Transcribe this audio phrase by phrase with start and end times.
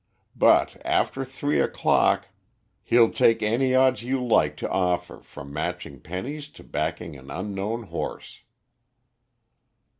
[0.35, 2.29] But after three o'clock
[2.81, 7.83] he'll take any odds you like to offer, from matching pennies to backing an unknown
[7.83, 8.41] horse."